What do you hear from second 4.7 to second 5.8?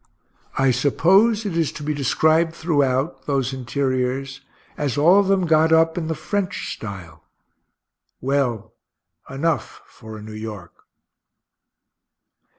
as all of them got